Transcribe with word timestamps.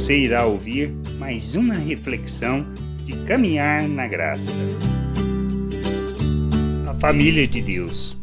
você 0.00 0.16
irá 0.16 0.46
ouvir 0.46 0.88
mais 1.18 1.54
uma 1.54 1.74
reflexão 1.74 2.64
de 3.04 3.12
caminhar 3.26 3.86
na 3.86 4.08
graça. 4.08 4.56
A 6.88 6.94
família 6.94 7.46
de 7.46 7.60
Deus. 7.60 8.16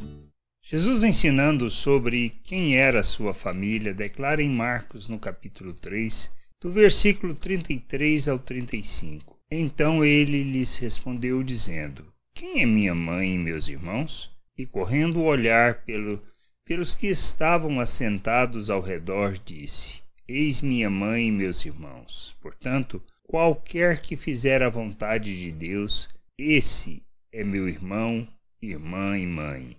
Jesus 0.59 1.03
ensinando 1.03 1.69
sobre 1.69 2.31
quem 2.43 2.75
era 2.75 3.03
sua 3.03 3.31
família, 3.31 3.93
declara 3.93 4.41
em 4.41 4.49
Marcos 4.49 5.07
no 5.07 5.19
capítulo 5.19 5.71
3, 5.71 6.31
do 6.59 6.71
versículo 6.71 7.35
33 7.35 8.27
ao 8.27 8.39
35. 8.39 9.37
Então 9.51 10.03
ele 10.03 10.43
lhes 10.43 10.79
respondeu 10.79 11.43
dizendo: 11.43 12.11
Quem 12.33 12.63
é 12.63 12.65
minha 12.65 12.95
mãe 12.95 13.35
e 13.35 13.37
meus 13.37 13.67
irmãos? 13.67 14.31
E 14.57 14.65
correndo 14.65 15.19
o 15.19 15.25
olhar 15.25 15.83
pelo, 15.85 16.23
pelos 16.65 16.95
que 16.95 17.05
estavam 17.05 17.79
assentados 17.79 18.71
ao 18.71 18.81
redor, 18.81 19.37
disse: 19.45 20.06
Eis 20.29 20.59
minha 20.59 20.89
mãe 20.89 21.27
e 21.27 21.31
meus 21.31 21.65
irmãos. 21.65 22.35
Portanto, 22.41 23.01
qualquer 23.23 24.01
que 24.01 24.17
fizer 24.17 24.61
a 24.61 24.69
vontade 24.69 25.41
de 25.41 25.53
Deus, 25.53 26.09
esse 26.37 27.01
é 27.31 27.45
meu 27.45 27.69
irmão, 27.69 28.27
irmã 28.61 29.17
e 29.17 29.25
mãe. 29.25 29.77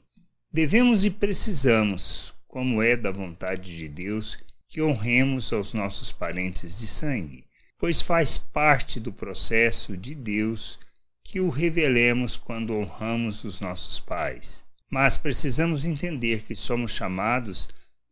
Devemos 0.51 1.05
e 1.05 1.11
precisamos, 1.11 2.35
como 2.47 2.83
é 2.83 2.97
da 2.97 3.11
vontade 3.11 3.77
de 3.77 3.89
Deus, 3.89 4.39
que 4.67 4.81
honremos 4.81 5.53
aos 5.53 5.75
nossos 5.75 6.11
parentes 6.11 6.79
de 6.79 6.87
sangue, 6.87 7.45
pois 7.79 8.01
faz 8.01 8.39
parte 8.39 8.99
do 8.99 9.13
processo 9.13 9.99
de 9.99 10.15
Deus 10.15 10.79
que 11.23 11.41
o 11.41 11.51
revelemos 11.51 12.39
quando 12.39 12.75
honramos 12.75 13.45
os 13.45 13.61
nossos 13.61 14.01
pais. 14.01 14.65
Mas 14.91 15.19
precisamos 15.19 15.85
entender 15.85 16.43
que 16.43 16.57
somos 16.57 16.93
chamados 16.93 17.69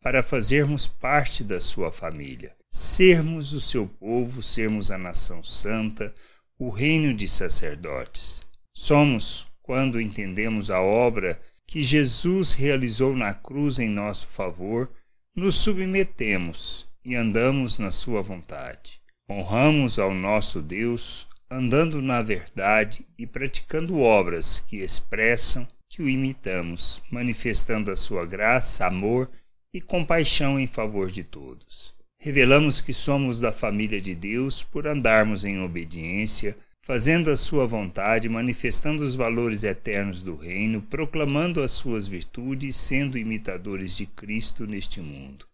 para 0.06 0.22
fazermos 0.22 0.86
parte 0.86 1.42
da 1.42 1.58
sua 1.58 1.90
família, 1.90 2.54
sermos 2.70 3.52
o 3.52 3.60
seu 3.60 3.88
povo, 3.88 4.40
sermos 4.40 4.88
a 4.92 4.96
nação 4.96 5.42
santa, 5.42 6.14
o 6.56 6.70
reino 6.70 7.12
de 7.12 7.26
sacerdotes. 7.26 8.40
Somos, 8.72 9.48
quando 9.60 10.00
entendemos 10.00 10.70
a 10.70 10.80
obra 10.80 11.40
que 11.66 11.82
Jesus 11.82 12.52
realizou 12.52 13.16
na 13.16 13.34
cruz 13.34 13.80
em 13.80 13.88
nosso 13.88 14.28
favor, 14.28 14.88
nos 15.34 15.56
submetemos 15.56 16.86
e 17.04 17.16
andamos 17.16 17.80
na 17.80 17.90
sua 17.90 18.22
vontade. 18.22 19.00
Honramos 19.28 19.98
ao 19.98 20.14
nosso 20.14 20.62
Deus, 20.62 21.26
andando 21.50 22.00
na 22.00 22.22
verdade 22.22 23.04
e 23.18 23.26
praticando 23.26 23.98
obras 23.98 24.60
que 24.60 24.76
expressam 24.76 25.66
que 25.90 26.00
o 26.00 26.08
imitamos, 26.08 27.02
manifestando 27.10 27.90
a 27.90 27.96
sua 27.96 28.24
graça, 28.24 28.86
amor 28.86 29.28
e 29.76 29.80
compaixão 29.80 30.58
em 30.58 30.66
favor 30.66 31.10
de 31.10 31.22
todos. 31.22 31.94
Revelamos 32.18 32.80
que 32.80 32.94
somos 32.94 33.38
da 33.38 33.52
família 33.52 34.00
de 34.00 34.14
Deus 34.14 34.62
por 34.62 34.86
andarmos 34.86 35.44
em 35.44 35.60
obediência, 35.60 36.56
fazendo 36.82 37.30
a 37.30 37.36
sua 37.36 37.66
vontade, 37.66 38.26
manifestando 38.26 39.04
os 39.04 39.14
valores 39.14 39.64
eternos 39.64 40.22
do 40.22 40.34
reino, 40.34 40.80
proclamando 40.80 41.62
as 41.62 41.72
suas 41.72 42.08
virtudes, 42.08 42.74
sendo 42.74 43.18
imitadores 43.18 43.94
de 43.94 44.06
Cristo 44.06 44.66
neste 44.66 45.02
mundo. 45.02 45.46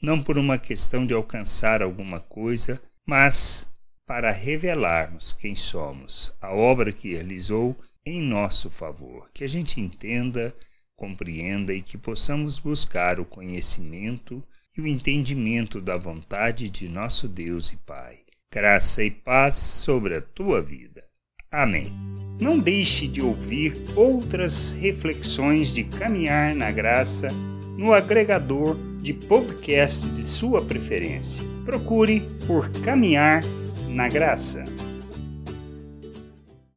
Não 0.00 0.22
por 0.22 0.38
uma 0.38 0.56
questão 0.56 1.04
de 1.04 1.12
alcançar 1.12 1.82
alguma 1.82 2.18
coisa, 2.18 2.80
mas 3.04 3.70
para 4.06 4.30
revelarmos 4.30 5.34
quem 5.34 5.54
somos, 5.54 6.32
a 6.40 6.50
obra 6.50 6.92
que 6.92 7.12
realizou 7.12 7.78
em 8.06 8.22
nosso 8.22 8.70
favor, 8.70 9.28
que 9.34 9.44
a 9.44 9.48
gente 9.48 9.82
entenda 9.82 10.54
compreenda 10.96 11.74
e 11.74 11.82
que 11.82 11.98
possamos 11.98 12.58
buscar 12.58 13.20
o 13.20 13.24
conhecimento 13.24 14.42
e 14.76 14.80
o 14.80 14.86
entendimento 14.86 15.80
da 15.80 15.96
vontade 15.96 16.68
de 16.68 16.88
nosso 16.88 17.28
Deus 17.28 17.72
e 17.72 17.76
Pai. 17.76 18.18
Graça 18.52 19.04
e 19.04 19.10
paz 19.10 19.54
sobre 19.54 20.16
a 20.16 20.22
tua 20.22 20.62
vida. 20.62 21.04
Amém. 21.50 21.92
Não 22.40 22.58
deixe 22.58 23.06
de 23.06 23.22
ouvir 23.22 23.74
outras 23.94 24.72
reflexões 24.72 25.72
de 25.72 25.84
caminhar 25.84 26.54
na 26.54 26.70
graça 26.70 27.28
no 27.76 27.92
agregador 27.92 28.76
de 29.00 29.12
podcast 29.12 30.08
de 30.10 30.24
sua 30.24 30.64
preferência. 30.64 31.44
Procure 31.64 32.20
por 32.46 32.70
Caminhar 32.70 33.42
na 33.88 34.08
Graça. 34.08 34.64